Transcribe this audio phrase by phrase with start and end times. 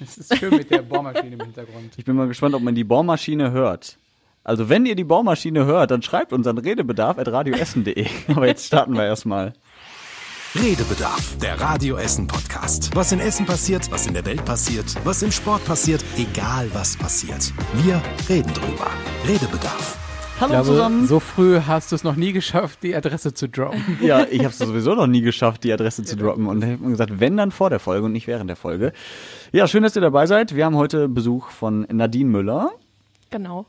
[0.00, 1.92] Es ist schön mit der Bohrmaschine im Hintergrund.
[1.96, 3.98] Ich bin mal gespannt, ob man die Bohrmaschine hört.
[4.44, 8.06] Also wenn ihr die Bohrmaschine hört, dann schreibt uns an redebedarf.radioessen.de.
[8.28, 9.54] Aber jetzt starten wir erstmal.
[10.54, 12.94] Redebedarf, der Radio Essen Podcast.
[12.94, 16.96] Was in Essen passiert, was in der Welt passiert, was im Sport passiert, egal was
[16.96, 17.52] passiert.
[17.74, 18.90] Wir reden drüber.
[19.26, 20.05] Redebedarf.
[20.38, 21.06] Hallo glaube, zusammen.
[21.06, 23.98] so früh hast du es noch nie geschafft, die Adresse zu droppen.
[24.02, 26.46] Ja, ich habe es sowieso noch nie geschafft, die Adresse zu droppen.
[26.46, 28.92] Und ich habe gesagt, wenn dann vor der Folge und nicht während der Folge.
[29.52, 30.54] Ja, schön, dass ihr dabei seid.
[30.54, 32.70] Wir haben heute Besuch von Nadine Müller.
[33.30, 33.64] Genau.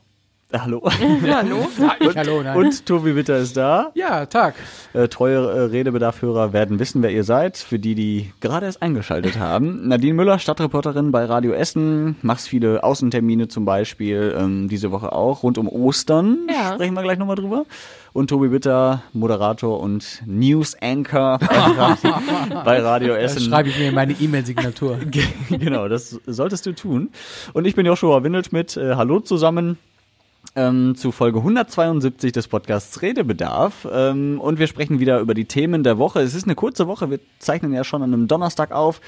[0.50, 0.82] Äh, Hallo.
[1.30, 1.68] Hallo.
[2.00, 2.56] Ich, hallo, nein.
[2.56, 3.90] Und Tobi Witter ist da.
[3.94, 4.54] ja, Tag.
[4.94, 7.58] Äh, treue äh, Redebedarfhörer werden wissen, wer ihr seid.
[7.58, 9.86] Für die, die gerade erst eingeschaltet haben.
[9.88, 12.16] Nadine Müller, Stadtreporterin bei Radio Essen.
[12.22, 14.34] Machst viele Außentermine zum Beispiel.
[14.38, 15.42] Ähm, diese Woche auch.
[15.42, 16.38] Rund um Ostern.
[16.48, 16.72] Ja.
[16.72, 17.66] Sprechen wir gleich nochmal drüber.
[18.14, 22.14] Und Tobi Witter, Moderator und News Anchor bei Radio,
[22.64, 23.42] bei Radio Essen.
[23.42, 24.98] schreibe ich mir in meine E-Mail-Signatur.
[25.50, 27.10] genau, das solltest du tun.
[27.52, 28.78] Und ich bin Joshua Windelschmidt.
[28.78, 29.76] Äh, hallo zusammen
[30.58, 33.86] ähm, zu Folge 172 des Podcasts Redebedarf.
[33.90, 36.20] Ähm, und wir sprechen wieder über die Themen der Woche.
[36.20, 37.10] Es ist eine kurze Woche.
[37.10, 39.00] Wir zeichnen ja schon an einem Donnerstag auf.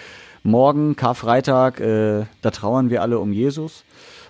[0.45, 3.85] Morgen, Karfreitag, äh, da trauern wir alle um Jesus.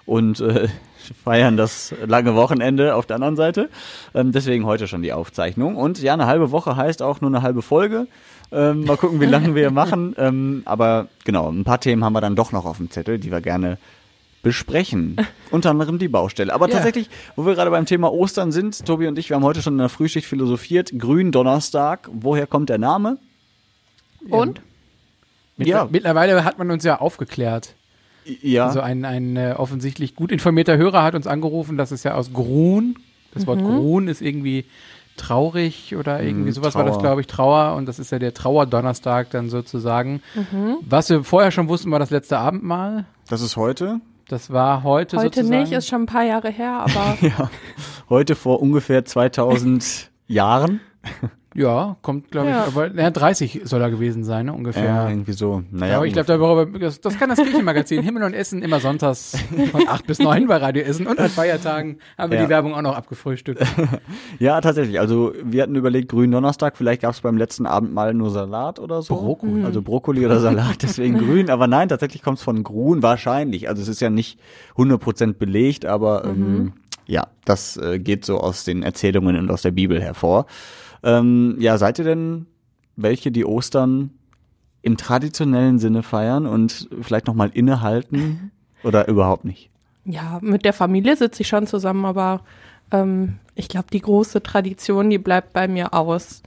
[0.07, 0.69] Und äh,
[1.25, 3.69] feiern das lange Wochenende auf der anderen Seite.
[4.15, 5.77] Ähm, deswegen heute schon die Aufzeichnung.
[5.77, 8.07] Und ja, eine halbe Woche heißt auch nur eine halbe Folge.
[8.51, 10.15] Ähm, mal gucken, wie lange wir machen.
[10.17, 13.31] Ähm, aber genau, ein paar Themen haben wir dann doch noch auf dem Zettel, die
[13.31, 13.77] wir gerne
[14.43, 15.17] besprechen.
[15.51, 16.53] Unter anderem die Baustelle.
[16.53, 16.75] Aber Ja.
[16.75, 19.75] tatsächlich, wo wir gerade beim Thema Ostern sind, Tobi und ich, wir haben heute schon
[19.75, 20.93] in der Frühschicht philosophiert.
[20.99, 22.09] Gründonnerstag.
[22.13, 23.19] Woher kommt der Name?
[24.29, 24.61] Und?
[25.57, 25.89] Ja.
[25.91, 27.75] Mittlerweile hat man uns ja aufgeklärt.
[28.43, 28.67] Ja.
[28.67, 32.33] Also ein, ein äh, offensichtlich gut informierter Hörer hat uns angerufen, dass es ja aus
[32.33, 32.97] Grun,
[33.35, 34.65] das Wort Grun ist irgendwie
[35.17, 37.03] traurig oder irgendwie Mhm, sowas war das, Trauer.
[37.03, 40.23] glaube ich, Trauer und das ist ja der Trauerdonnerstag dann sozusagen.
[40.83, 43.05] Was wir vorher schon wussten, war das letzte Abendmahl.
[43.29, 44.01] das ist heute.
[44.31, 45.63] Das war heute, Heute sozusagen.
[45.63, 47.51] nicht, ist schon ein paar Jahre her, aber Ja.
[48.09, 50.81] Heute vor ungefähr 2000 Jahren.
[51.55, 52.65] ja, kommt, glaube ich, Ja.
[52.67, 54.85] aber ja, 30 soll er gewesen sein, ne, ungefähr.
[54.85, 55.63] Ja, irgendwie so.
[55.73, 59.37] Naja, aber ich glaube, darüber, das, das kann das Kirchenmagazin Himmel und Essen immer sonntags
[59.73, 62.45] von 8 bis 9 bei Radio Essen und an Feiertagen haben wir Ja.
[62.45, 63.63] die Werbung auch noch abgefrühstückt.
[64.39, 64.99] Ja, tatsächlich.
[65.01, 68.79] Also wir hatten überlegt, grünen Donnerstag, vielleicht gab es beim letzten Abend mal nur Salat
[68.79, 69.15] oder so.
[69.17, 69.65] Brokkoli.
[69.65, 71.51] Also Brokkoli oder Salat, deswegen grün.
[71.51, 73.69] Aber nein, tatsächlich kommt es von grün, wahrscheinlich.
[73.69, 74.39] Also es ist ja nicht
[74.77, 76.73] 100% belegt, aber ähm,
[77.07, 80.47] ja, das äh, geht so aus den Erzählungen und aus der Bibel hervor.
[81.03, 82.47] Ähm, ja, seid ihr denn
[82.97, 84.11] welche, die Ostern
[84.83, 88.51] im traditionellen Sinne feiern und vielleicht nochmal innehalten
[88.83, 89.71] oder überhaupt nicht?
[90.05, 92.43] ja, mit der Familie sitze ich schon zusammen, aber
[92.91, 96.43] ähm, ich glaube, die große Tradition, die bleibt bei mir aus.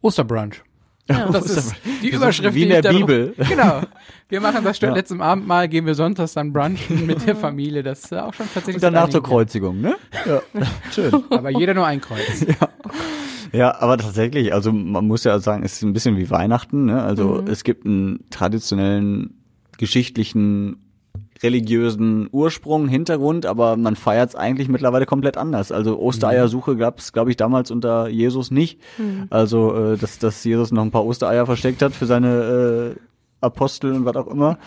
[0.00, 0.62] Osterbrunch.
[1.08, 1.28] Ja.
[1.30, 3.34] Das ist die Überschrift, wie in die ich der Bibel.
[3.48, 3.82] Genau.
[4.30, 4.96] Wir machen das statt Ja.
[4.96, 7.82] letztem Abendmahl, gehen wir sonntags dann brunchen mit der Familie.
[7.82, 9.96] Das ist auch schon tatsächlich Und danach zur Kreuzigung, ne?
[10.26, 10.40] Ja,
[10.92, 11.12] schön.
[11.30, 12.46] Aber jeder nur ein Kreuz.
[13.52, 17.02] Ja, aber tatsächlich, also man muss ja sagen, es ist ein bisschen wie Weihnachten, ne?
[17.02, 17.48] Also Mhm.
[17.48, 19.34] es gibt einen traditionellen,
[19.78, 20.83] geschichtlichen,
[21.42, 25.72] religiösen Ursprung, Hintergrund, aber man feiert es eigentlich mittlerweile komplett anders.
[25.72, 28.80] Also Ostereiersuche gab es, glaube ich, damals unter Jesus nicht.
[29.30, 33.00] Also, äh, dass, dass Jesus noch ein paar Ostereier versteckt hat für seine äh,
[33.40, 34.58] Apostel und was auch immer.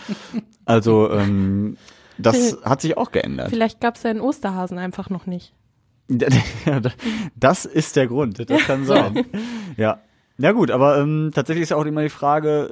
[0.65, 1.77] Also, ähm,
[2.17, 3.49] das hat sich auch geändert.
[3.49, 5.53] Vielleicht gab es ja einen Osterhasen einfach noch nicht.
[7.35, 9.25] Das ist der Grund, das kann sein.
[9.77, 9.99] Ja.
[10.39, 12.71] Ja gut, aber ähm, tatsächlich ist ja auch immer die Frage,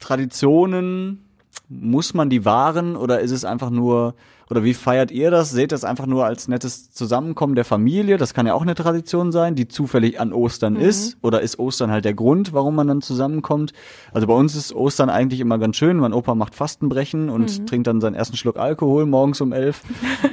[0.00, 1.29] Traditionen,
[1.68, 4.14] muss man die wahren oder ist es einfach nur,
[4.50, 5.50] oder wie feiert ihr das?
[5.50, 8.16] Seht das einfach nur als nettes Zusammenkommen der Familie?
[8.16, 11.16] Das kann ja auch eine Tradition sein, die zufällig an Ostern ist.
[11.22, 13.72] Oder ist Ostern halt der Grund, warum man dann zusammenkommt?
[14.12, 15.98] Also bei uns ist Ostern eigentlich immer ganz schön.
[15.98, 19.82] Mein Opa macht Fastenbrechen und trinkt dann seinen ersten Schluck Alkohol morgens um elf.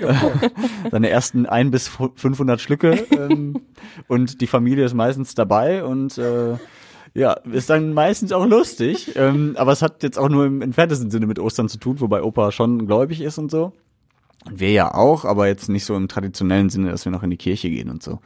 [0.92, 3.62] seine ersten ein bis 500 Schlücke ähm,
[4.08, 6.56] und die Familie ist meistens dabei und äh,
[7.14, 11.10] ja, ist dann meistens auch lustig, ähm, aber es hat jetzt auch nur im entferntesten
[11.12, 13.74] Sinne mit Ostern zu tun, wobei Opa schon gläubig ist und so.
[14.50, 17.38] Wir ja auch, aber jetzt nicht so im traditionellen Sinne, dass wir noch in die
[17.38, 18.20] Kirche gehen und so.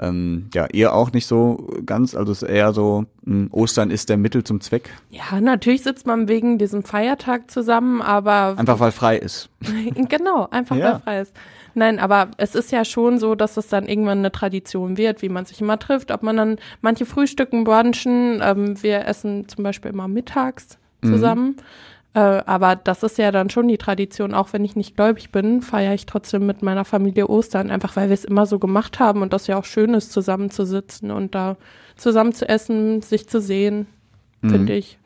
[0.00, 4.08] Ähm, ja, ihr auch nicht so ganz, also es ist eher so, mh, Ostern ist
[4.08, 8.90] der Mittel zum Zweck, Ja, natürlich sitzt man wegen diesem Feiertag zusammen, aber einfach weil
[8.90, 9.50] frei ist.
[10.08, 10.94] genau, einfach Ja.
[10.94, 11.32] weil frei ist.
[11.76, 15.28] Nein, aber es ist ja schon so, dass es dann irgendwann eine Tradition wird, wie
[15.28, 19.90] man sich immer trifft, ob man dann manche frühstücken, brunchen, ähm, wir essen zum Beispiel
[19.92, 21.56] immer mittags zusammen.
[22.14, 25.62] Äh, aber das ist ja dann schon die Tradition, auch wenn ich nicht gläubig bin,
[25.62, 29.20] feiere ich trotzdem mit meiner Familie Ostern, einfach weil wir es immer so gemacht haben
[29.22, 31.56] und das ja auch schön ist, zusammenzusitzen und da
[31.96, 33.86] zusammen zu essen, sich zu sehen,
[34.42, 34.98] finde ich.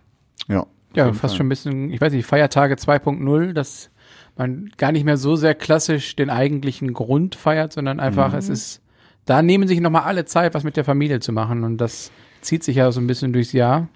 [0.49, 0.67] Ja.
[0.95, 1.31] Ja, fast Fall.
[1.37, 3.91] schon ein bisschen, ich weiß nicht, Feiertage 2.0, dass
[4.37, 8.39] man gar nicht mehr so sehr klassisch den eigentlichen Grund feiert, sondern einfach, Mhm.
[8.39, 8.83] es ist,
[9.27, 12.11] da nehmen sich nochmal alle Zeit, was mit der Familie zu machen und das
[12.41, 13.89] zieht sich ja so ein bisschen durchs Jahr.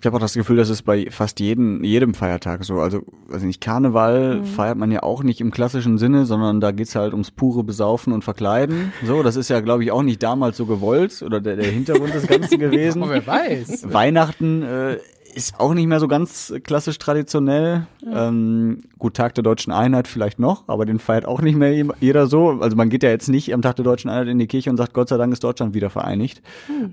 [0.00, 2.80] Ich habe auch das Gefühl, das ist bei fast jedem, jedem Feiertag so.
[2.80, 6.94] Also, weiß nicht, Karneval feiert man ja auch nicht im klassischen Sinne, sondern da geht's
[6.94, 8.92] halt ums pure Besaufen und Verkleiden.
[9.04, 12.14] So, das ist ja, glaube ich, auch nicht damals so gewollt oder der, der Hintergrund
[12.14, 13.02] des Ganzen gewesen.
[13.02, 13.92] Oh, wer weiß.
[13.92, 14.98] Weihnachten äh,
[15.34, 17.86] ist auch nicht mehr so ganz klassisch traditionell.
[18.08, 22.26] Ähm, gut, Tag der Deutschen Einheit vielleicht noch, aber den feiert auch nicht mehr jeder
[22.28, 22.60] so.
[22.60, 24.76] Also man geht ja jetzt nicht am Tag der Deutschen Einheit in die Kirche und
[24.76, 26.42] sagt, Gott sei Dank ist Deutschland wieder vereinigt.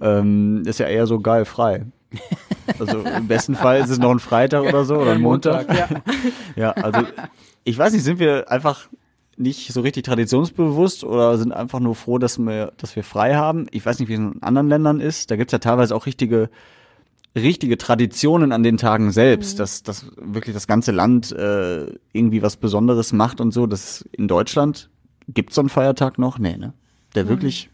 [0.02, 1.86] Ähm, ist ja eher so geil frei.
[2.80, 5.74] Also im besten Fall ist es noch ein Freitag oder so oder ein Montag.
[5.74, 5.88] ja.
[6.56, 7.02] Ja, also
[7.64, 8.88] ich weiß nicht, sind wir einfach
[9.38, 13.68] nicht so richtig traditionsbewusst oder sind einfach nur froh, dass wir, dass wir frei haben.
[13.72, 15.30] Ich weiß nicht, wie es in anderen Ländern ist.
[15.30, 16.50] Da gibt's ja teilweise auch richtige,
[17.36, 22.56] richtige Traditionen an den Tagen selbst, dass, dass wirklich das ganze Land äh, irgendwie was
[22.56, 23.68] Besonderes macht und so.
[23.68, 24.90] Das in Deutschland
[25.28, 26.40] gibt's so einen Feiertag noch?
[26.40, 26.74] Nee, ne?
[27.14, 27.70] Der wirklich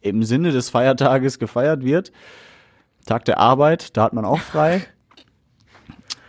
[0.00, 2.12] im Sinne des Feiertages gefeiert wird.
[3.06, 4.82] Tag der Arbeit, da hat man auch frei.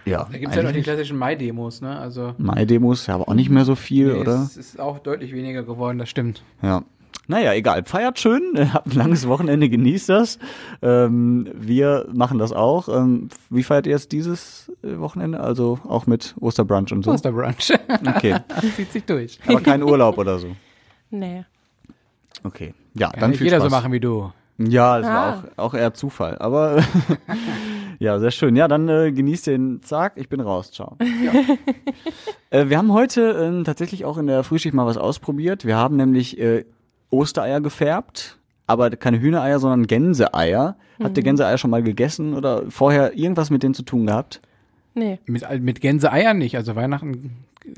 [0.06, 1.98] Ja, Da gibt's ja noch die klassischen Mai-Demos, ne?
[1.98, 4.42] Also, Mai-Demos, ja, aber auch nicht mehr so viel, nee, oder?
[4.44, 6.44] es ist auch deutlich weniger geworden, das stimmt.
[6.62, 6.84] Ja.
[7.28, 7.86] Naja, egal.
[7.86, 8.42] Feiert schön,
[8.74, 10.40] habt ein langes Wochenende, genießt das.
[10.82, 12.90] Ähm, wir machen das auch.
[12.90, 15.40] Ähm, wie feiert ihr jetzt dieses äh, Wochenende?
[15.40, 17.12] Also auch mit Osterbrunch und so?
[17.12, 17.72] Osterbrunch.
[18.06, 18.36] Okay.
[18.76, 19.40] Zieht sich durch.
[19.48, 20.48] Aber kein Urlaub oder so.
[21.12, 21.46] Nee.
[22.44, 22.74] Okay.
[22.94, 23.70] Ja, Kann dann nicht viel jeder Spaß.
[23.72, 24.34] so machen wie du.
[24.58, 25.14] Ja, das Ah.
[25.14, 26.38] war auch, auch eher Zufall.
[26.40, 26.84] Aber
[28.00, 28.56] ja, sehr schön.
[28.56, 30.14] Ja, dann äh, genießt den Tag.
[30.16, 30.72] Ich bin raus.
[30.72, 30.98] Ciao.
[32.50, 35.66] äh, wir haben heute ähm, tatsächlich auch in der Frühschicht mal was ausprobiert.
[35.66, 36.66] Wir haben nämlich äh,
[37.10, 40.76] Ostereier gefärbt, aber keine Hühnereier, sondern Gänseeier.
[41.02, 44.42] Habt ihr Gänseeier schon mal gegessen oder vorher irgendwas mit denen zu tun gehabt?
[44.96, 45.20] Nee.
[45.26, 46.56] Mit, mit Gänseeiern nicht.
[46.56, 47.32] Also Weihnachten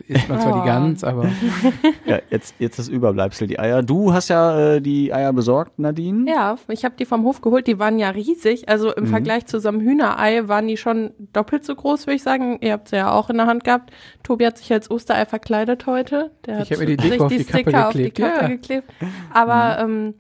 [0.07, 0.62] isst man zwar Oh.
[0.62, 1.29] die Gans, aber
[2.06, 3.83] Ja, jetzt, jetzt das Überbleibsel, die Eier.
[3.83, 6.29] Du hast ja äh, die Eier besorgt, Nadine.
[6.29, 8.67] Ja, ich habe die vom Hof geholt, die waren ja riesig.
[8.67, 8.94] Also Mhm.
[8.97, 12.57] im Vergleich zu so einem Hühnerei waren die schon doppelt so groß, würde ich sagen.
[12.62, 13.91] Ihr habt sie ja auch in der Hand gehabt.
[14.23, 16.31] Tobi hat sich als Osterei verkleidet heute.
[16.45, 18.41] Der Ich hat hab mir die Deko auf die Kappe Sticker auf die geklebt, Kappe
[18.44, 18.47] ja.
[18.50, 18.88] geklebt.
[19.31, 20.15] Aber ähm,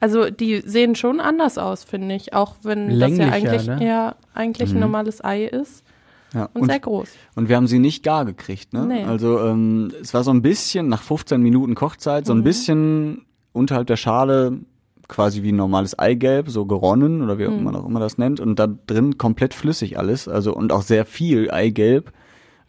[0.00, 2.34] also die sehen schon anders aus, finde ich.
[2.34, 3.78] Auch wenn das Länglicher, ja eigentlich, ne?
[3.86, 5.84] ja, eigentlich ein normales Ei ist
[6.34, 7.08] Ja, und, sehr groß.
[7.36, 8.84] Und wir haben sie nicht gar gekriegt, ne?
[8.86, 9.04] Nee.
[9.04, 12.40] Also ähm, es war so ein bisschen nach 15 Minuten Kochzeit, so Mhm.
[12.40, 14.58] ein bisschen unterhalb der Schale
[15.06, 17.62] quasi wie ein normales Eigelb, so geronnen oder wie Mhm.
[17.62, 21.04] man auch immer das nennt und da drin komplett flüssig alles, also und auch sehr
[21.06, 22.12] viel Eigelb.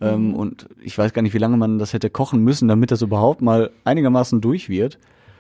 [0.02, 0.34] Ähm, Mhm.
[0.36, 3.42] und ich weiß gar nicht, wie lange man das hätte kochen müssen, damit das überhaupt
[3.42, 5.00] mal einigermaßen durch wird.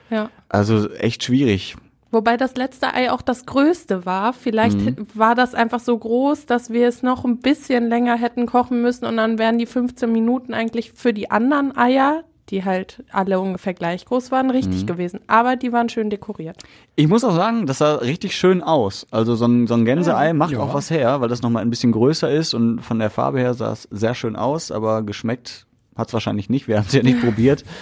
[0.10, 0.30] Ja.
[0.48, 1.75] Also echt schwierig.
[2.12, 4.31] Wobei das letzte Ei auch das größte war.
[4.34, 5.07] Vielleicht Mhm.
[5.16, 9.06] war das einfach so groß, dass wir es noch ein bisschen länger hätten kochen müssen
[9.06, 13.74] und dann wären die 15 Minuten eigentlich für die anderen Eier, die halt alle ungefähr
[13.74, 14.86] gleich groß waren, richtig Mhm.
[14.86, 15.19] gewesen.
[15.28, 16.57] Aber die waren schön dekoriert.
[16.96, 19.08] Ich muss auch sagen, das sah richtig schön aus.
[19.10, 20.60] Also so ein, so ein Gänseei macht Ja.
[20.60, 23.56] auch was her, weil das nochmal ein bisschen größer ist und von der Farbe her
[23.56, 25.66] sah es sehr schön aus, aber geschmeckt
[25.96, 26.68] hat es wahrscheinlich nicht.
[26.68, 27.63] Wir haben es ja nicht probiert.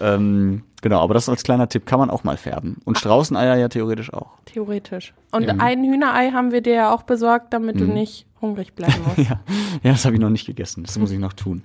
[0.00, 2.76] Ähm, genau, aber das als kleiner Tipp kann man auch mal färben.
[2.84, 4.32] Und Straußeneier ja theoretisch auch.
[4.44, 5.14] Theoretisch.
[5.30, 5.54] Und Ja.
[5.58, 9.28] ein Hühnerei haben wir dir ja auch besorgt, damit du nicht hungrig bleiben musst.
[9.30, 9.40] Ja,
[9.82, 10.82] ja das habe ich noch nicht gegessen.
[10.84, 11.62] Das muss ich noch tun.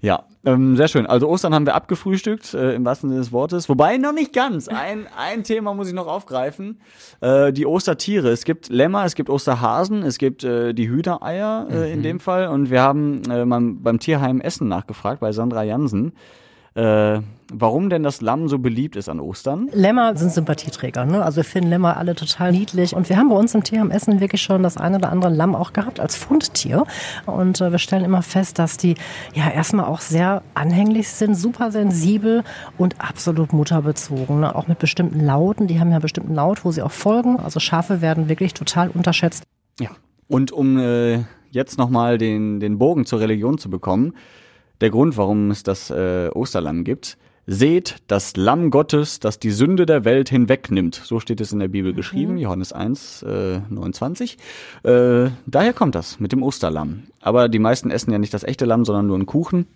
[0.00, 1.06] Ja, ähm, sehr schön.
[1.06, 3.68] Also Ostern haben wir abgefrühstückt, äh, im wahrsten Sinne des Wortes.
[3.68, 4.68] Wobei noch nicht ganz.
[4.68, 6.80] Ein, ein Thema muss ich noch aufgreifen.
[7.20, 8.30] Äh, die Ostertiere.
[8.30, 12.48] Es gibt Lämmer, es gibt Osterhasen, es gibt äh, die Hühnereier äh, in dem Fall.
[12.48, 16.12] Und wir haben äh, mal beim Tierheim Essen nachgefragt, bei Sandra Jansen,
[16.74, 17.20] äh,
[17.60, 19.68] warum denn das Lamm so beliebt ist an Ostern.
[19.72, 21.24] Lämmer sind Sympathieträger, ne?
[21.24, 22.94] Also wir finden Lämmer alle total niedlich.
[22.94, 25.54] Und wir haben bei uns im Tierheim Essen wirklich schon das eine oder andere Lamm
[25.54, 26.84] auch gehabt als Fundtier.
[27.26, 28.94] Und äh, wir stellen immer fest, dass die
[29.34, 32.42] ja erstmal auch sehr anhänglich sind, super sensibel
[32.78, 34.40] und absolut mutterbezogen.
[34.40, 34.54] Ne?
[34.54, 35.66] Auch mit bestimmten Lauten.
[35.66, 37.38] Die haben ja bestimmten Laut, wo sie auch folgen.
[37.38, 39.44] Also Schafe werden wirklich total unterschätzt.
[39.80, 39.90] Ja.
[40.28, 44.14] Und um äh, jetzt nochmal den, den Bogen zur Religion zu bekommen,
[44.80, 49.86] der Grund, warum es das äh, Osterlamm gibt, seht das Lamm Gottes, das die Sünde
[49.86, 50.94] der Welt hinwegnimmt.
[51.04, 54.38] So steht es in der Bibel geschrieben, Johannes 1, äh, 29.
[54.82, 57.04] Äh, daher kommt das mit dem Osterlamm.
[57.20, 59.66] Aber die meisten essen ja nicht das echte Lamm, sondern nur einen Kuchen.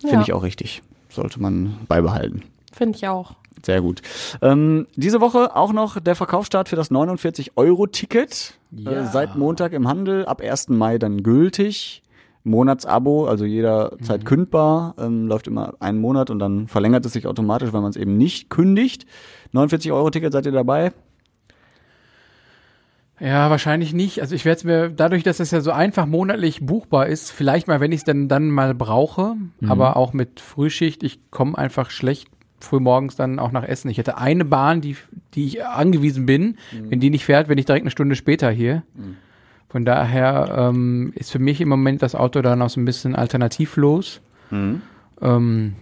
[0.00, 0.22] Finde Ja.
[0.22, 0.82] ich auch richtig.
[1.10, 2.42] Sollte man beibehalten.
[2.72, 3.34] Finde ich auch.
[3.64, 4.02] Sehr gut.
[4.40, 8.54] Ähm, diese Woche auch noch der Verkaufsstart für das 49-Euro-Ticket.
[8.76, 9.06] Äh, Ja.
[9.06, 10.68] seit Montag im Handel, ab 1.
[10.76, 12.02] Mai dann gültig.
[12.44, 17.72] Monatsabo, also jederzeit kündbar, ähm, läuft immer einen Monat und dann verlängert es sich automatisch,
[17.72, 19.06] wenn man es eben nicht kündigt.
[19.54, 20.92] 49-Euro-Ticket, seid ihr dabei?
[23.20, 24.20] Ja, wahrscheinlich nicht.
[24.20, 27.68] Also ich werde es mir, dadurch, dass es ja so einfach monatlich buchbar ist, vielleicht
[27.68, 29.36] mal, wenn ich es dann, dann mal brauche,
[29.68, 33.90] aber auch mit Frühschicht, ich komme einfach schlecht frühmorgens dann auch nach Essen.
[33.90, 34.96] Ich hätte eine Bahn, die,
[35.34, 36.56] die ich angewiesen bin.
[36.90, 38.82] Wenn die nicht fährt, bin ich direkt eine Stunde später hier.
[39.72, 43.16] Von daher ähm, ist für mich im Moment das Auto dann auch so ein bisschen
[43.16, 44.20] alternativlos.
[44.52, 45.74] Ähm,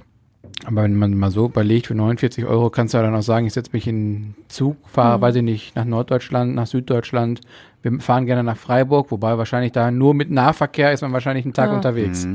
[0.67, 3.47] aber wenn man mal so überlegt, für 49 Euro kannst du ja dann auch sagen,
[3.47, 7.41] ich setze mich in den Zug, fahre, weiß ich nicht, nach Norddeutschland, nach Süddeutschland.
[7.83, 11.55] Wir fahren gerne nach Freiburg, wobei wahrscheinlich da nur mit Nahverkehr ist man wahrscheinlich einen
[11.55, 11.77] Tag Ja.
[11.77, 12.29] unterwegs.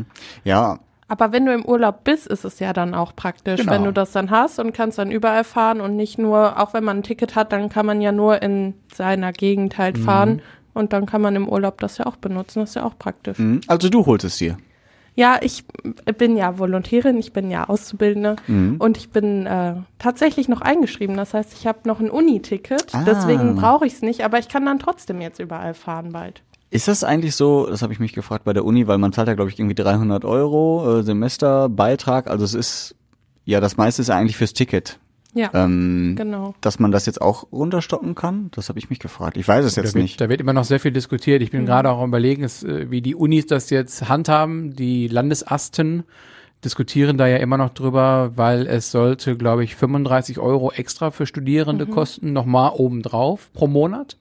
[0.43, 3.71] Ja, Aber wenn du im Urlaub bist, ist es ja dann auch praktisch, Genau.
[3.73, 6.83] wenn du das dann hast und kannst dann überall fahren und nicht nur, auch wenn
[6.83, 10.41] man ein Ticket hat, dann kann man ja nur in seiner Gegend halt fahren
[10.75, 12.59] und dann kann man im Urlaub das ja auch benutzen.
[12.59, 13.39] Das ist ja auch praktisch.
[13.39, 13.61] mhm.
[13.67, 14.57] also du holst es dir.
[15.17, 15.63] Ja, ich
[16.17, 18.35] bin ja Volontärin, ich bin ja Auszubildende
[18.79, 21.15] und ich bin äh, tatsächlich noch eingeschrieben.
[21.15, 23.03] Das heißt, ich habe noch ein Uni-Ticket, Ah.
[23.07, 26.41] deswegen brauche ich es nicht, aber ich kann dann trotzdem jetzt überall fahren bald.
[26.69, 29.29] Ist das eigentlich so, das habe ich mich gefragt bei der Uni, weil man zahlt
[29.29, 32.27] ja, glaube ich, irgendwie 300 Euro äh, Semesterbeitrag.
[32.29, 32.95] Also es ist,
[33.45, 34.99] ja, das meiste ist ja eigentlich fürs Ticket.
[35.35, 36.55] Ja, Ähm, genau.
[36.61, 39.35] Dass man das jetzt auch runterstocken kann, das habe ich mich gefragt.
[39.37, 40.19] Ich weiß es Da jetzt wird, nicht.
[40.21, 41.41] da wird immer noch sehr viel diskutiert.
[41.41, 41.65] Ich bin Mhm.
[41.65, 44.73] gerade auch am überlegen, es, äh, wie die Unis das jetzt handhaben.
[44.75, 46.03] Die Landesasten
[46.63, 51.23] diskutieren da ja immer noch drüber, weil es sollte, glaube ich, 35 Euro extra für
[51.23, 51.27] Mhm.
[51.27, 54.17] Studierende kosten, nochmal obendrauf pro Monat.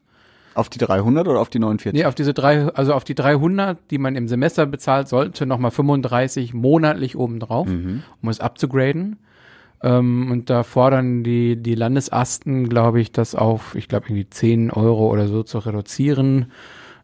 [0.54, 1.98] Auf die 300 oder auf die 49?
[2.00, 5.70] Nee, auf diese drei, also auf die 300, die man im Semester bezahlt, sollte nochmal
[5.72, 9.16] 35 monatlich obendrauf, um es abzugraden.
[9.84, 14.70] Ähm, und da fordern die, die Landesasten, glaube ich, das auf, ich glaube, irgendwie 10
[14.70, 16.50] Euro oder so zu reduzieren,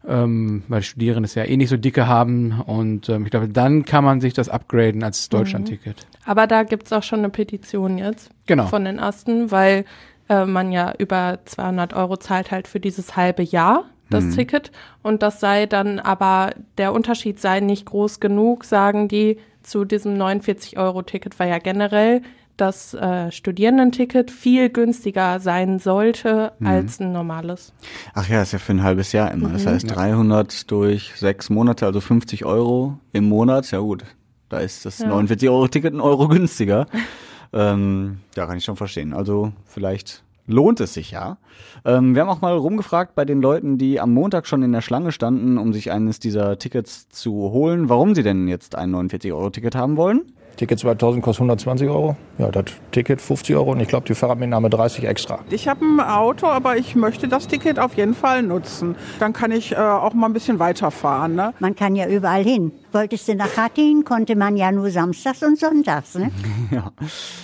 [0.07, 2.59] ähm, weil Studierende es ja eh nicht so dicke haben.
[2.65, 6.07] Und ähm, ich glaube, dann kann man sich das upgraden als Deutschland-Ticket.
[6.25, 8.65] Aber da gibt's auch schon eine Petition jetzt Genau.
[8.65, 9.85] von den Asten, weil
[10.27, 14.71] äh, man ja über 200 Euro zahlt halt für dieses halbe Jahr das Ticket
[15.03, 20.17] und das sei dann aber, der Unterschied sei nicht groß genug, sagen die zu diesem
[20.17, 22.21] 49 Euro Ticket, weil ja generell
[22.57, 27.73] das äh, Studierendenticket viel günstiger sein sollte als ein normales.
[28.13, 29.49] Ach ja, ist ja für ein halbes Jahr immer.
[29.49, 33.71] Das heißt 300 durch sechs Monate, also 50 Euro im Monat.
[33.71, 34.03] Ja gut,
[34.49, 36.87] da ist das 49 Euro Ticket ein Euro günstiger.
[37.53, 39.13] ähm, ja, kann ich schon verstehen.
[39.13, 41.37] Also vielleicht lohnt es sich ja.
[41.85, 44.81] Ähm, wir haben auch mal rumgefragt bei den Leuten, die am Montag schon in der
[44.81, 49.31] Schlange standen, um sich eines dieser Tickets zu holen, warum sie denn jetzt ein 49
[49.33, 50.33] Euro Ticket haben wollen.
[50.57, 52.15] Ticket 2000 kostet 120 Euro.
[52.37, 55.39] Ja, das Ticket 50 Euro und ich glaube die Fahrradmitnahme 30 extra.
[55.49, 58.95] Ich habe ein Auto, aber ich möchte das Ticket auf jeden Fall nutzen.
[59.19, 61.35] Dann kann ich äh, auch mal ein bisschen weiterfahren.
[61.35, 61.53] Ne?
[61.59, 62.71] Man kann ja überall hin.
[62.93, 66.15] Wolltest du nach Hattin, konnte man ja nur samstags und sonntags.
[66.15, 66.31] Ne?
[66.71, 66.91] Ja,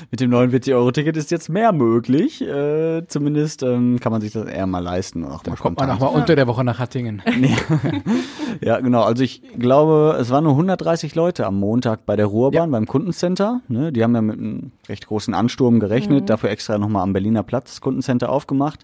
[0.09, 2.41] mit dem 49-Euro-Ticket ist jetzt mehr möglich.
[2.41, 5.23] Äh, zumindest ähm, kann man sich das eher mal leisten.
[5.25, 6.07] Und auch mal Kommt man spontan.
[6.07, 7.21] auch mal unter der Woche nach Hattingen.
[8.61, 9.03] Ja, genau.
[9.03, 13.61] Also ich glaube, es waren nur 130 Leute am Montag bei der Ruhrbahn beim Kundencenter.
[13.67, 13.91] Ne?
[13.91, 17.71] Die haben ja mit einem recht großen Ansturm gerechnet, dafür extra nochmal am Berliner Platz
[17.71, 18.83] das Kundencenter aufgemacht.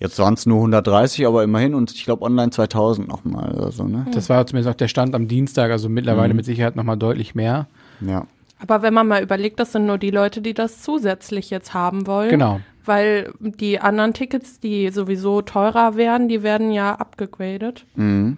[0.00, 3.84] Jetzt waren es nur 130, aber immerhin und ich glaube online 2000 nochmal oder so.
[3.84, 4.06] Ne?
[4.14, 7.66] Das war zumindest auch der Stand am Dienstag, also mittlerweile mit Sicherheit nochmal deutlich mehr.
[8.00, 8.26] Ja.
[8.58, 12.06] Aber wenn man mal überlegt, das sind nur die Leute, die das zusätzlich jetzt haben
[12.06, 12.30] wollen.
[12.30, 12.60] Genau.
[12.86, 17.84] Weil die anderen Tickets, die sowieso teurer wären, die werden ja abgegradet.
[17.96, 18.36] Also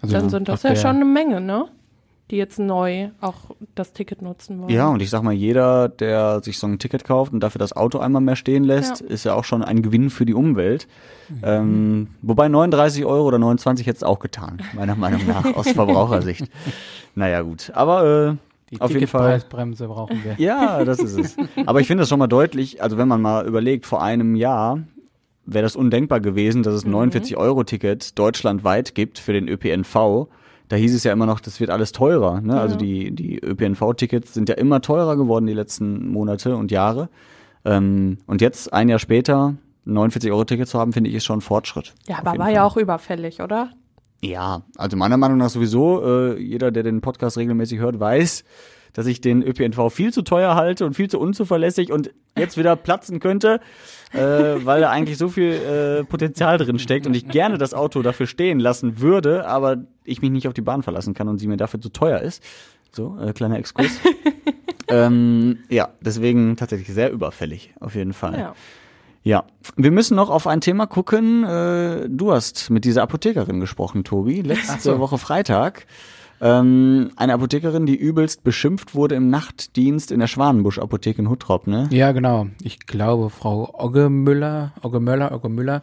[0.00, 1.66] Dann sind das ja schon eine Menge, ne?
[2.30, 3.34] Die jetzt neu auch
[3.74, 4.70] das Ticket nutzen wollen.
[4.70, 7.74] ja, und ich sag mal, jeder, der sich so ein Ticket kauft und dafür das
[7.76, 9.06] Auto einmal mehr stehen lässt, Ja.
[9.08, 10.88] ist ja auch schon ein Gewinn für die Umwelt.
[11.42, 16.46] Ähm, wobei 39 Euro oder 29 hätte es auch getan, meiner Meinung nach, aus Verbrauchersicht.
[17.14, 17.70] Naja, gut.
[17.74, 18.36] Aber äh,
[18.70, 19.34] Die auf jeden Fall.
[19.34, 20.34] Ticketpreisbremse brauchen wir.
[20.38, 21.36] Ja, das ist es.
[21.66, 24.80] Aber ich finde das schon mal deutlich, also wenn man mal überlegt, vor einem Jahr
[25.44, 30.26] wäre das undenkbar gewesen, dass es ein 49-Euro-Ticket deutschlandweit gibt für den ÖPNV.
[30.74, 32.40] Da hieß es ja immer noch, das wird alles teurer.
[32.40, 32.60] Ne?
[32.60, 37.10] Also die, die ÖPNV-Tickets sind ja immer teurer geworden die letzten Monate und Jahre.
[37.64, 39.54] Ähm, und jetzt, ein Jahr später,
[39.86, 41.94] ein 49-Euro-Ticket zu haben, finde ich, ist schon ein Fortschritt.
[42.08, 42.54] Ja, aber war Fall.
[42.54, 43.70] ja auch überfällig, oder?
[44.20, 48.42] Ja, also meiner Meinung nach sowieso, äh, jeder, der den Podcast regelmäßig hört, weiß,
[48.94, 52.74] dass ich den ÖPNV viel zu teuer halte und viel zu unzuverlässig und jetzt wieder
[52.76, 53.60] platzen könnte,
[54.12, 58.00] äh, weil da eigentlich so viel äh, Potenzial drin steckt und ich gerne das Auto
[58.00, 61.48] dafür stehen lassen würde, aber ich mich nicht auf die Bahn verlassen kann und sie
[61.48, 62.42] mir dafür zu teuer ist.
[62.92, 64.00] So, äh, kleiner Exkurs.
[64.88, 68.38] ähm, ja, deswegen tatsächlich sehr überfällig, auf jeden Fall.
[68.38, 68.54] Ja.
[69.26, 69.44] Ja,
[69.76, 71.44] wir müssen noch auf ein Thema gucken.
[71.44, 75.86] Äh, du hast mit dieser Apothekerin gesprochen, Tobi, letzte Woche Freitag.
[76.40, 81.88] Ähm, eine Apothekerin, die übelst beschimpft wurde im Nachtdienst in der Schwanenbusch-Apotheke in Huttrop, ne?
[81.90, 82.48] Ja, genau.
[82.62, 85.82] Ich glaube, Frau Ogge Müller, Ogge Möller, Ogge Müller,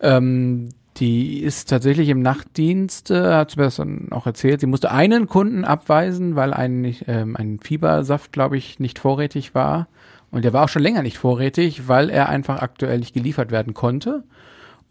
[0.00, 4.60] ähm, Die ist tatsächlich im Nachtdienst, äh, hat sie mir das dann auch erzählt.
[4.60, 9.88] Sie musste einen Kunden abweisen, weil ein, ähm, ein Fiebersaft, glaube ich, nicht vorrätig war.
[10.30, 13.74] Und der war auch schon länger nicht vorrätig, weil er einfach aktuell nicht geliefert werden
[13.74, 14.22] konnte.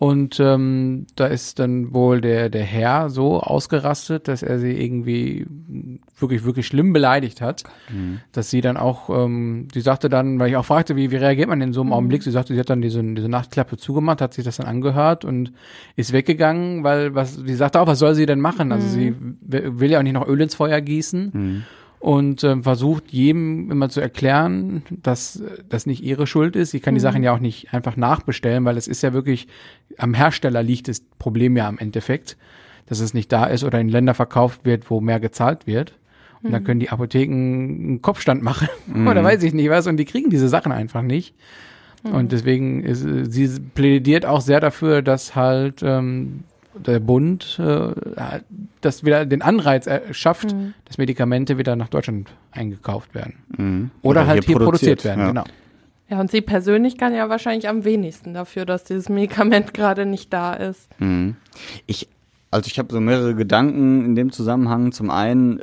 [0.04, 5.46] Und ähm, da ist dann wohl der, der Herr so ausgerastet, dass er sie irgendwie
[6.18, 7.62] wirklich, wirklich schlimm beleidigt hat.
[8.32, 11.50] Dass sie dann auch, ähm, sie sagte dann, weil ich auch fragte, wie, wie reagiert
[11.50, 12.24] man in so einem Augenblick?
[12.24, 15.54] Sie sagte, sie hat dann diese, diese Nachtklappe zugemacht, hat sich das dann angehört und
[15.96, 18.72] ist weggegangen, weil was, sie sagte auch, was soll sie denn machen?
[18.72, 21.64] Also sie w- will ja auch nicht noch Öl ins Feuer gießen
[22.02, 26.72] und ähm, versucht jedem immer zu erklären, dass äh, das nicht ihre Schuld ist.
[26.72, 29.48] Sie kann die Sachen ja auch nicht einfach nachbestellen, weil es ist ja wirklich
[30.00, 32.38] am Hersteller liegt das Problem ja im Endeffekt,
[32.88, 35.94] dass es nicht da ist oder in Länder verkauft wird, wo mehr gezahlt wird.
[36.42, 38.68] Und dann können die Apotheken einen Kopfstand machen
[39.08, 41.36] oder weiß ich nicht was und die kriegen diese Sachen einfach nicht.
[42.02, 47.94] Und deswegen ist, äh, sie plädiert auch sehr dafür, dass halt ähm, der Bund äh,
[48.82, 53.92] das wieder den Anreiz schafft, dass Medikamente wieder nach Deutschland eingekauft werden.
[54.02, 55.28] Oder, Oder halt hier hier produziert, produziert, werden, ja.
[55.28, 55.44] genau.
[56.10, 60.34] Ja, und sie persönlich kann ja wahrscheinlich am wenigsten dafür, dass dieses Medikament gerade nicht
[60.34, 60.90] da ist.
[61.88, 62.10] Ich,
[62.52, 64.92] also ich habe so mehrere Gedanken in dem Zusammenhang.
[64.92, 65.62] Zum einen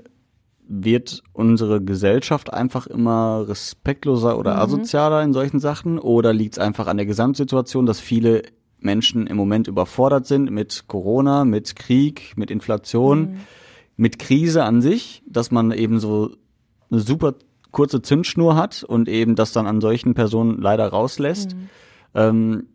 [0.68, 6.86] wird unsere Gesellschaft einfach immer respektloser oder asozialer in solchen Sachen oder liegt es einfach
[6.86, 8.42] an der Gesamtsituation, dass viele
[8.80, 13.40] Menschen im Moment überfordert sind mit Corona, mit Krieg, mit Inflation,
[13.97, 16.30] mit Krise an sich, dass man eben so
[16.90, 17.35] eine super
[17.70, 21.56] kurze Zündschnur hat und eben das dann an solchen Personen leider rauslässt.
[22.14, 22.66] Ähm,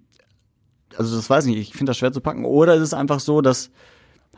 [0.98, 2.46] also das weiß ich nicht, ich finde das schwer zu packen.
[2.46, 3.72] Oder ist es einfach so, dass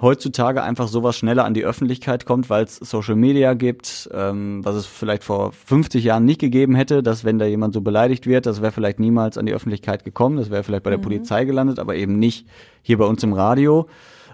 [0.01, 4.75] heutzutage einfach sowas schneller an die Öffentlichkeit kommt, weil es Social Media gibt, ähm, was
[4.75, 8.45] es vielleicht vor 50 Jahren nicht gegeben hätte, dass wenn da jemand so beleidigt wird,
[8.45, 11.79] das wäre vielleicht niemals an die Öffentlichkeit gekommen, das wäre vielleicht bei der Polizei gelandet,
[11.79, 12.45] aber eben nicht
[12.81, 13.87] hier bei uns im Radio.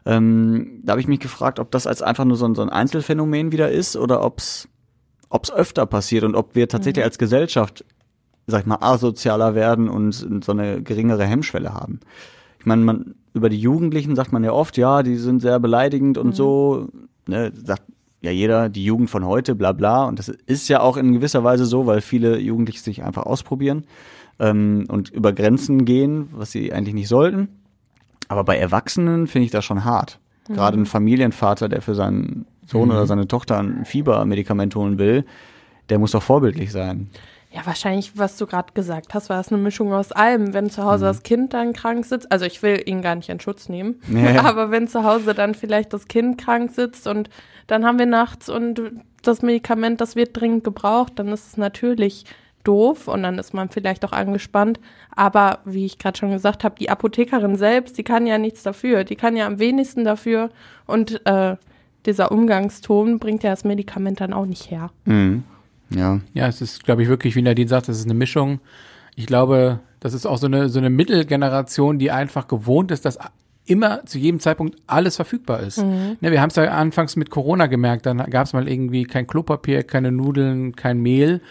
[0.03, 2.69] Ähm, da habe ich mich gefragt, ob das als einfach nur so ein, so ein
[2.69, 4.67] Einzelfenomen wieder ist oder ob's
[5.29, 7.85] ob's öfter passiert und ob wir tatsächlich als Gesellschaft,
[8.47, 12.01] sag ich mal, asozialer werden und so eine geringere Hemmschwelle haben.
[12.59, 16.17] Ich meine, man über die Jugendlichen sagt man ja oft, ja, die sind sehr beleidigend
[16.17, 16.89] und so,
[17.27, 17.83] ne, sagt
[18.21, 20.05] ja jeder, die Jugend von heute, bla bla.
[20.05, 23.85] Und das ist ja auch in gewisser Weise so, weil viele Jugendliche sich einfach ausprobieren
[24.39, 27.47] ähm, und über Grenzen gehen, was sie eigentlich nicht sollten.
[28.27, 30.19] Aber bei Erwachsenen finde ich das schon hart.
[30.47, 35.25] Gerade ein Familienvater, der für seinen Sohn oder seine Tochter ein Fiebermedikament holen will,
[35.89, 37.09] der muss doch vorbildlich sein.
[37.53, 40.53] Ja, wahrscheinlich, was du gerade gesagt hast, war es eine Mischung aus allem.
[40.53, 43.41] Wenn zu Hause das Kind dann krank sitzt, also ich will ihn gar nicht in
[43.41, 44.37] Schutz nehmen, Nee.
[44.37, 47.29] aber wenn zu Hause dann vielleicht das Kind krank sitzt und
[47.67, 48.81] dann haben wir nachts und
[49.21, 52.25] das Medikament, das wird dringend gebraucht, dann ist es natürlich
[52.63, 54.79] doof und dann ist man vielleicht auch angespannt.
[55.15, 59.03] Aber wie ich gerade schon gesagt habe, die Apothekerin selbst, die kann ja nichts dafür.
[59.03, 60.49] Die kann ja am wenigsten dafür
[60.85, 61.57] und äh,
[62.05, 64.89] dieser Umgangston bringt ja das Medikament dann auch nicht her.
[65.93, 66.19] Ja.
[66.33, 68.59] Ja, es ist, glaube ich, wirklich, wie Nadine sagt, es ist eine Mischung.
[69.15, 73.19] Ich glaube, das ist auch so eine, so eine Mittelgeneration, die einfach gewohnt ist, dass
[73.65, 75.77] immer zu jedem Zeitpunkt alles verfügbar ist.
[75.77, 79.27] Ne, wir haben es ja anfangs mit Corona gemerkt, dann gab es mal irgendwie kein
[79.27, 81.41] Klopapier, keine Nudeln, kein Mehl.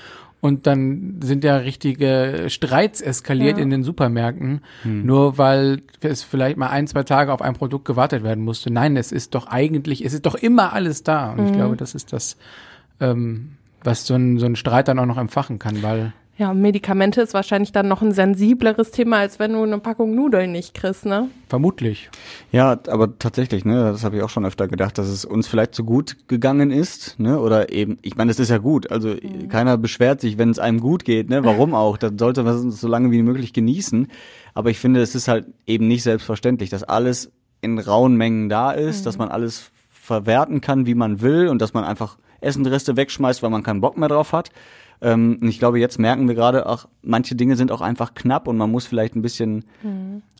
[0.42, 3.62] Und dann sind ja richtige Streits eskaliert Ja.
[3.62, 8.22] in den Supermärkten, nur weil es vielleicht mal ein, zwei Tage auf ein Produkt gewartet
[8.22, 8.70] werden musste.
[8.72, 11.32] Nein, es ist doch eigentlich, es ist doch immer alles da.
[11.32, 12.38] Und ich glaube, das ist das,
[13.00, 13.50] ähm,
[13.84, 17.34] was so ein, so ein Streit dann auch noch empfachen kann, weil Ja, Medikamente ist
[17.34, 21.28] wahrscheinlich dann noch ein sensibleres Thema, als wenn du eine Packung Nudeln nicht kriegst, ne?
[21.48, 22.08] vermutlich.
[22.52, 25.74] Ja, aber tatsächlich, ne, das habe ich auch schon öfter gedacht, dass es uns vielleicht
[25.74, 29.16] zu gut gegangen ist, ne, oder eben, ich meine, es ist ja gut, also
[29.48, 32.80] keiner beschwert sich, wenn es einem gut geht, ne, warum auch, dann sollte man es
[32.80, 34.08] so lange wie möglich genießen,
[34.54, 38.70] aber ich finde, es ist halt eben nicht selbstverständlich, dass alles in rauen Mengen da
[38.72, 43.42] ist, dass man alles verwerten kann, wie man will und dass man einfach Essenreste wegschmeißt,
[43.42, 44.50] weil man keinen Bock mehr drauf hat.
[45.02, 48.48] Ähm, und ich glaube, jetzt merken wir gerade auch, manche Dinge sind auch einfach knapp
[48.48, 49.64] und man muss vielleicht ein bisschen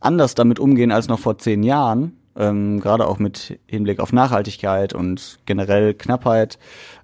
[0.01, 2.17] anders damit umgehen als noch vor zehn Jahren.
[2.37, 6.59] Ähm, gerade auch mit Hinblick auf Nachhaltigkeit und generell Knappheit.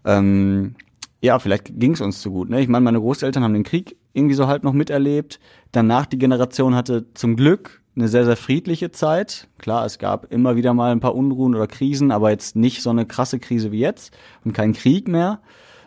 [0.05, 0.77] Ähm,
[1.21, 2.49] ja, vielleicht ging es uns zu gut.
[2.49, 2.61] Ne?
[2.61, 5.41] Ich meine, meine Großeltern haben den Krieg irgendwie so halb noch miterlebt.
[5.73, 9.49] Danach die Generation hatte zum Glück eine sehr, sehr friedliche Zeit.
[9.59, 12.91] Klar, es gab immer wieder mal ein paar Unruhen oder Krisen, aber jetzt nicht so
[12.91, 15.41] eine krasse Krise wie jetzt und kein Krieg mehr.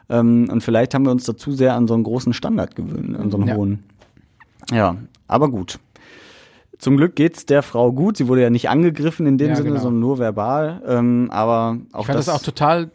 [0.10, 3.30] Ähm, und vielleicht haben wir uns dazu sehr an so einen großen Standard gewöhnt, an
[3.30, 3.56] so einen Ja.
[3.56, 3.84] hohen.
[4.72, 4.96] Ja,
[5.28, 5.80] aber gut.
[6.80, 8.16] Zum Glück geht's der Frau gut.
[8.18, 9.82] Sie wurde ja nicht angegriffen in dem Ja, Sinne, genau.
[9.82, 10.82] sondern nur verbal.
[10.88, 12.90] Ähm, aber auch Ich fand das, das auch total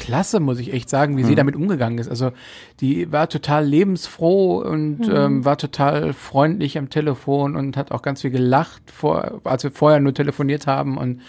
[0.00, 2.08] klasse, muss ich echt sagen, wie sie damit umgegangen ist.
[2.08, 2.32] Also
[2.80, 8.22] die war total lebensfroh und ähm, war total freundlich am Telefon und hat auch ganz
[8.22, 10.96] viel gelacht, vor, als wir vorher nur telefoniert haben.
[10.96, 11.20] Und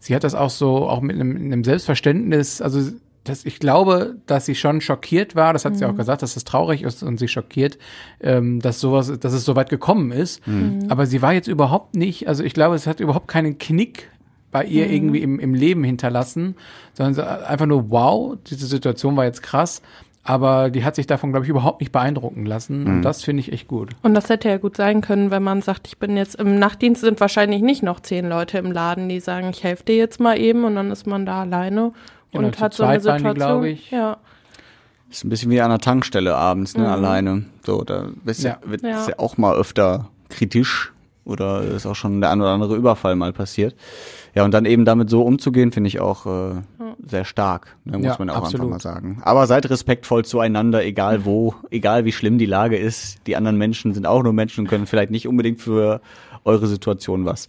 [0.00, 2.80] sie hat das auch so, auch mit einem, einem Selbstverständnis, also
[3.24, 6.44] das, ich glaube, dass sie schon schockiert war, das hat sie auch gesagt, dass es
[6.44, 7.78] traurig ist und sie schockiert,
[8.20, 10.42] ähm, dass sowas, dass es so weit gekommen ist.
[10.88, 14.10] Aber sie war jetzt überhaupt nicht, also ich glaube, es hat überhaupt keinen Knick
[14.56, 16.56] bei ihr irgendwie im, im Leben hinterlassen,
[16.94, 19.82] sondern sie- einfach nur, wow, diese Situation war jetzt krass,
[20.22, 23.52] aber die hat sich davon, glaube ich, überhaupt nicht beeindrucken lassen und das finde ich
[23.52, 23.90] echt gut.
[24.02, 27.00] Und das hätte ja gut sein können, wenn man sagt, ich bin jetzt im Nachtdienst,
[27.02, 30.38] sind wahrscheinlich nicht noch zehn Leute im Laden, die sagen, ich helfe dir jetzt mal
[30.38, 31.92] eben und dann ist man da alleine
[32.32, 33.34] Genau, und zu hat so eine Situation.
[33.34, 33.90] glaub ich.
[33.92, 34.16] Ja.
[35.10, 37.44] Ist ein bisschen wie an der Tankstelle abends, ne, alleine.
[37.64, 38.70] So, da ist ja, Ja.
[38.70, 39.00] wird Ja.
[39.00, 40.92] ist ja auch mal öfter kritisch
[41.24, 43.76] oder ist auch schon der ein oder andere Überfall mal passiert.
[44.36, 46.56] Ja, und dann eben damit so umzugehen, finde ich auch äh,
[47.06, 48.66] sehr stark, ne, muss Ja, man auch absolut.
[48.66, 49.18] einfach mal sagen.
[49.22, 53.26] Aber seid respektvoll zueinander, egal wo, egal wie schlimm die Lage ist.
[53.26, 56.02] Die anderen Menschen sind auch nur Menschen und können vielleicht nicht unbedingt für
[56.44, 57.48] eure Situation was.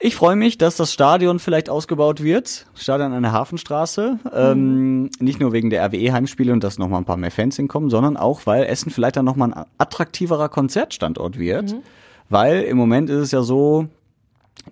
[0.00, 2.66] Ich freue mich, dass das Stadion vielleicht ausgebaut wird.
[2.74, 4.18] Stadion an der Hafenstraße.
[4.34, 8.18] Ähm, nicht nur wegen der RWE-Heimspiele und dass nochmal ein paar mehr Fans hinkommen, sondern
[8.18, 11.74] auch, weil Essen vielleicht dann nochmal ein attraktiverer Konzertstandort wird.
[12.28, 13.86] Weil im Moment ist es ja so,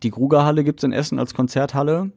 [0.03, 2.11] die Grugerhalle gibt's in Essen als Konzerthalle,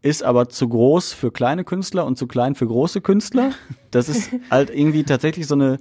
[0.00, 3.52] ist aber zu groß für kleine Künstler und zu klein für große Künstler.
[3.90, 5.78] Das ist halt irgendwie tatsächlich so eine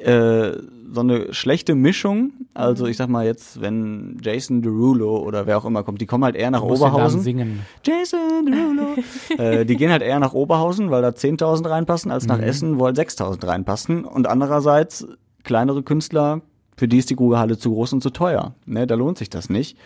[0.00, 0.52] äh,
[0.90, 2.32] so eine schlechte Mischung.
[2.54, 6.24] Also ich sag mal jetzt, wenn Jason Derulo oder wer auch immer kommt, die kommen
[6.24, 7.20] halt eher nach Oberhausen.
[7.20, 7.60] singen.
[7.84, 8.96] Jason Derulo.
[9.38, 12.86] äh, die gehen halt eher nach Oberhausen, weil da 10.000 reinpassen, als nach Essen, wo
[12.86, 14.04] halt 6.000 reinpassen.
[14.04, 15.06] Und andererseits
[15.44, 16.40] kleinere Künstler,
[16.76, 18.54] für die ist die Grugerhalle zu groß und zu teuer.
[18.66, 19.76] Ne, da lohnt sich das nicht.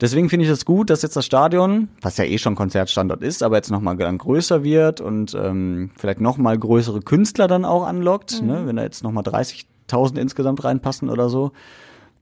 [0.00, 3.42] Deswegen finde ich es gut, dass jetzt das Stadion, was ja eh schon Konzertstandort ist,
[3.42, 8.62] aber jetzt nochmal größer wird und ähm, vielleicht nochmal größere Künstler dann auch anlockt, ne,
[8.64, 11.52] wenn da jetzt nochmal 30.000 insgesamt reinpassen oder so.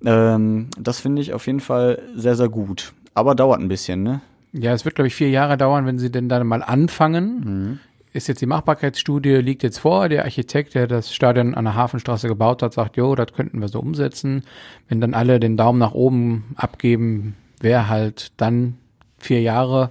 [0.04, 2.94] Ähm, das finde ich auf jeden Fall sehr, sehr gut.
[3.14, 4.20] Aber dauert ein bisschen, ne?
[4.52, 7.80] Ja, es wird, glaube ich, vier Jahre dauern, wenn sie denn dann mal anfangen.
[8.12, 10.08] Ist jetzt die Machbarkeitsstudie, liegt jetzt vor.
[10.08, 13.68] Der Architekt, der das Stadion an der Hafenstraße gebaut hat, sagt, jo, das könnten wir
[13.68, 14.44] so umsetzen.
[14.88, 18.76] Wenn dann alle den Daumen nach oben abgeben, wäre halt dann
[19.18, 19.90] vier Jahre,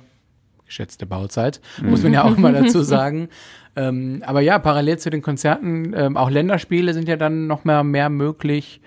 [0.66, 3.30] geschätzte Bauzeit, muss man ja auch mal dazu sagen.
[3.76, 7.84] Ähm, aber ja, parallel zu den Konzerten, ähm, auch Länderspiele sind ja dann noch mehr,
[7.84, 8.82] mehr möglich.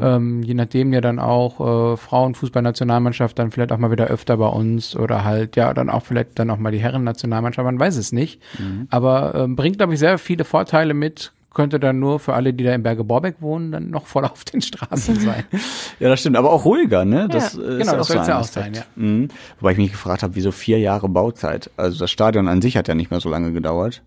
[0.00, 4.46] Ähm, je nachdem ja dann auch äh, Frauenfußballnationalmannschaft dann vielleicht auch mal wieder öfter bei
[4.46, 8.12] uns oder halt ja dann auch vielleicht dann auch mal die Herrennationalmannschaft, man weiß es
[8.12, 8.40] nicht.
[8.88, 11.32] Aber ähm, bringt, glaube ich, sehr viele Vorteile mit.
[11.56, 14.44] Könnte dann nur für alle, die da in Berge Borbeck wohnen, dann noch voll auf
[14.44, 15.44] den Straßen sein.
[15.98, 17.28] Ja, das stimmt, aber auch ruhiger, ne?
[17.30, 18.96] Das Ja, äh, genau, ist das auch soll's so ja auch sein, Aspekt.
[18.96, 19.28] Mhm.
[19.58, 21.70] Wobei ich mich gefragt habe, wieso vier Jahre Bauzeit?
[21.78, 24.02] Also das Stadion an sich hat ja nicht mehr so lange gedauert.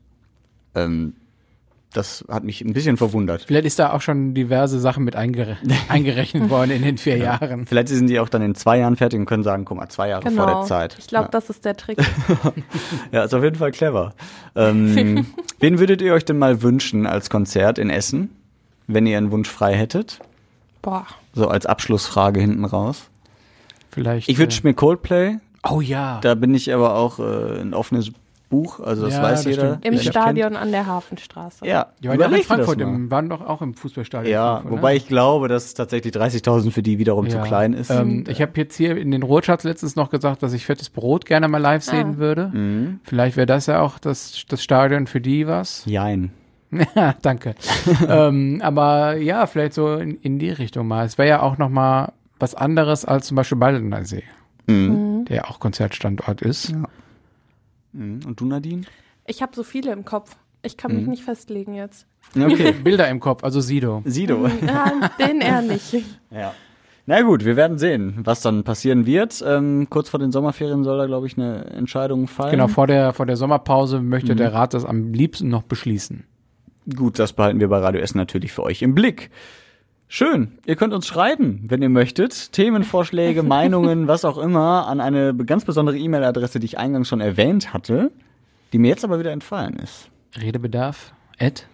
[0.76, 1.14] Ähm,
[1.94, 3.44] das hat mich ein bisschen verwundert.
[3.48, 5.58] Vielleicht ist da auch schon diverse Sachen mit eingere
[5.90, 7.66] eingerechnet worden in den vier Jahren.
[7.66, 10.10] Vielleicht sind die auch dann in zwei Jahren fertig und können sagen, guck mal, zwei
[10.10, 10.44] Jahre Genau.
[10.44, 10.96] vor der Zeit.
[11.00, 11.32] Ich glaube, ja.
[11.32, 11.98] das ist der Trick.
[13.12, 14.14] ja, ist auf jeden Fall clever.
[14.56, 15.26] Ähm,
[15.60, 18.30] wen würdet ihr euch denn mal wünschen als Konzert in Essen,
[18.88, 20.20] wenn ihr einen Wunsch frei hättet?
[20.84, 21.08] Boah.
[21.34, 23.10] So als Abschlussfrage hinten raus.
[23.92, 24.30] Vielleicht.
[24.30, 25.28] Ich wünsche mir Coldplay.
[25.32, 26.20] äh, oh ja.
[26.22, 28.12] Da bin ich aber auch äh, ein offenes
[28.50, 29.78] Buch, also das Ja, weiß das jeder.
[29.78, 29.86] stimmt.
[29.86, 31.60] Im Stadion an der Hafenstraße.
[31.60, 31.70] Kennt.
[31.72, 34.32] Ja, Die waren ja in Frankfurt, im, waren doch auch im Fußballstadion.
[34.34, 34.98] Ja, Frankfurt, wobei ne?
[34.98, 37.44] ich glaube, dass tatsächlich 30.000 für die wiederum zu Ja.
[37.44, 37.92] klein ist.
[37.92, 41.26] Ähm, ich habe jetzt hier in den Ruhrschatz letztens noch gesagt, dass ich fettes Brot
[41.28, 42.48] gerne mal live sehen würde.
[42.54, 43.00] Mhm.
[43.04, 45.84] Vielleicht wäre das ja auch das, das Stadion für die was.
[45.86, 46.32] Jein.
[46.96, 47.56] Ja, danke.
[48.08, 51.06] ähm, aber ja, vielleicht so in, in die Richtung mal.
[51.06, 54.24] Es wäre ja auch noch mal was anderes als zum Beispiel Baldener See,
[54.68, 55.26] Mhm.
[55.26, 56.74] der ja auch Konzertstandort ist.
[56.74, 56.86] Mhm.
[57.94, 58.84] Und du, Nadine?
[59.28, 60.36] Ich habe so viele im Kopf.
[60.62, 62.06] Ich kann mich nicht festlegen jetzt.
[62.36, 62.72] Okay.
[62.84, 64.02] Bilder im Kopf, also Sido.
[64.06, 64.48] Sido.
[64.66, 65.94] Ja, den eher nicht.
[66.32, 66.54] Ja.
[67.06, 69.44] Na gut, wir werden sehen, was dann passieren wird.
[69.48, 72.52] Ähm, kurz vor den Sommerferien soll da, glaube ich, eine Entscheidung fallen.
[72.52, 74.38] Genau, vor der, vor der Sommerpause möchte Mhm.
[74.38, 76.26] der Rat das am liebsten noch beschließen.
[76.96, 79.32] Gut, das behalten wir bei Radio Essen natürlich für euch im Blick.
[80.12, 80.58] Schön.
[80.66, 82.52] Ihr könnt uns schreiben, wenn ihr möchtet.
[82.52, 87.74] Themenvorschläge, Meinungen, was auch immer, an eine ganz besondere E-Mail-Adresse, die ich eingangs schon erwähnt
[87.74, 88.12] hatte,
[88.74, 90.10] die mir jetzt aber wieder entfallen ist.
[90.36, 91.68] Redebedarf, Ed?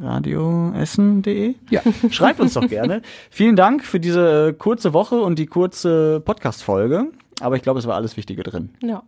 [0.00, 1.56] radioessen.de.
[1.70, 1.82] Ja.
[2.10, 3.02] Schreibt uns doch gerne.
[3.30, 7.08] Vielen Dank für diese äh, kurze Woche und die kurze Podcast-Folge.
[7.40, 8.70] Aber ich glaube, es war alles Wichtige drin.
[8.80, 9.02] Ja.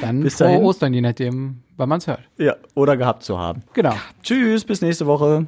[0.00, 0.64] Dann Bis frohe dahin.
[0.64, 2.20] Ostern, je nachdem, wann man es hört.
[2.36, 3.62] Ja, oder gehabt zu haben.
[3.74, 3.94] Genau.
[4.24, 5.46] Tschüss, bis nächste Woche.